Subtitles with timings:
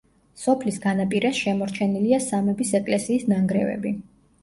[0.43, 3.99] სოფლის განაპირას შემორჩენილია სამების ეკლესიის ნანგრევები.